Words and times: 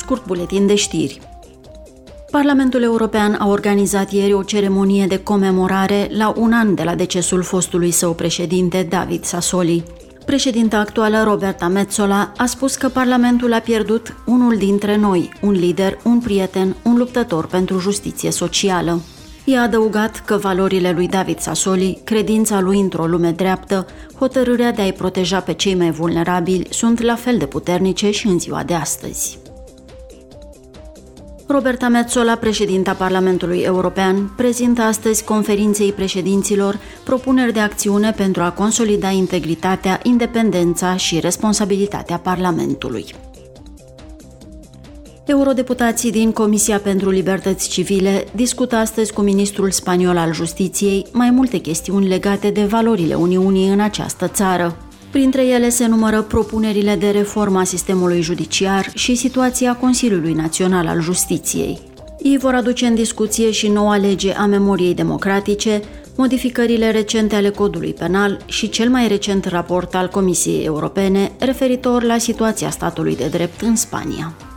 Scurt 0.00 0.26
buletin 0.26 0.66
de 0.66 0.74
știri. 0.74 1.20
Parlamentul 2.30 2.82
European 2.82 3.36
a 3.38 3.48
organizat 3.48 4.12
ieri 4.12 4.32
o 4.32 4.42
ceremonie 4.42 5.06
de 5.06 5.18
comemorare 5.18 6.08
la 6.12 6.34
un 6.36 6.52
an 6.52 6.74
de 6.74 6.82
la 6.82 6.94
decesul 6.94 7.42
fostului 7.42 7.90
său 7.90 8.12
președinte 8.12 8.86
David 8.88 9.24
Sassoli. 9.24 9.82
Președinta 10.26 10.78
actuală, 10.78 11.22
Roberta 11.22 11.68
Metzola, 11.68 12.32
a 12.36 12.46
spus 12.46 12.76
că 12.76 12.88
Parlamentul 12.88 13.52
a 13.52 13.58
pierdut 13.58 14.14
unul 14.26 14.56
dintre 14.56 14.96
noi, 14.96 15.32
un 15.40 15.52
lider, 15.52 15.98
un 16.04 16.18
prieten, 16.18 16.76
un 16.84 16.96
luptător 16.96 17.46
pentru 17.46 17.78
justiție 17.78 18.30
socială. 18.30 19.00
I-a 19.44 19.62
adăugat 19.62 20.22
că 20.24 20.36
valorile 20.36 20.90
lui 20.90 21.08
David 21.08 21.38
Sassoli, 21.38 22.00
credința 22.04 22.60
lui 22.60 22.80
într-o 22.80 23.06
lume 23.06 23.30
dreaptă, 23.30 23.86
hotărârea 24.18 24.72
de 24.72 24.82
a-i 24.82 24.92
proteja 24.92 25.40
pe 25.40 25.52
cei 25.52 25.74
mai 25.74 25.90
vulnerabili 25.90 26.66
sunt 26.70 27.00
la 27.00 27.14
fel 27.14 27.38
de 27.38 27.46
puternice 27.46 28.10
și 28.10 28.26
în 28.26 28.38
ziua 28.38 28.62
de 28.62 28.74
astăzi. 28.74 29.39
Roberta 31.50 31.88
Metzola, 31.88 32.34
președinta 32.34 32.92
Parlamentului 32.92 33.58
European, 33.58 34.32
prezintă 34.36 34.82
astăzi 34.82 35.24
conferinței 35.24 35.92
președinților 35.92 36.78
propuneri 37.04 37.52
de 37.52 37.60
acțiune 37.60 38.12
pentru 38.12 38.42
a 38.42 38.50
consolida 38.50 39.10
integritatea, 39.10 40.00
independența 40.02 40.96
și 40.96 41.20
responsabilitatea 41.20 42.18
Parlamentului. 42.18 43.04
Eurodeputații 45.26 46.10
din 46.10 46.32
Comisia 46.32 46.78
pentru 46.78 47.10
Libertăți 47.10 47.68
Civile 47.68 48.26
discută 48.34 48.76
astăzi 48.76 49.12
cu 49.12 49.20
ministrul 49.20 49.70
spaniol 49.70 50.16
al 50.16 50.32
Justiției 50.32 51.06
mai 51.12 51.30
multe 51.30 51.58
chestiuni 51.58 52.08
legate 52.08 52.50
de 52.50 52.64
valorile 52.64 53.14
Uniunii 53.14 53.68
în 53.68 53.80
această 53.80 54.28
țară. 54.28 54.76
Printre 55.10 55.46
ele 55.46 55.68
se 55.68 55.86
numără 55.86 56.22
propunerile 56.22 56.96
de 56.96 57.10
reformă 57.10 57.58
a 57.58 57.64
sistemului 57.64 58.20
judiciar 58.22 58.90
și 58.94 59.14
situația 59.14 59.76
Consiliului 59.76 60.32
Național 60.32 60.86
al 60.86 61.00
Justiției. 61.00 61.78
Ei 62.22 62.38
vor 62.38 62.54
aduce 62.54 62.86
în 62.86 62.94
discuție 62.94 63.50
și 63.50 63.68
noua 63.68 63.96
lege 63.96 64.32
a 64.32 64.46
memoriei 64.46 64.94
democratice, 64.94 65.80
modificările 66.16 66.90
recente 66.90 67.34
ale 67.34 67.50
codului 67.50 67.92
penal 67.92 68.38
și 68.46 68.68
cel 68.68 68.88
mai 68.88 69.08
recent 69.08 69.44
raport 69.44 69.94
al 69.94 70.08
Comisiei 70.08 70.64
Europene 70.64 71.32
referitor 71.38 72.02
la 72.02 72.18
situația 72.18 72.70
statului 72.70 73.16
de 73.16 73.26
drept 73.26 73.60
în 73.60 73.76
Spania. 73.76 74.49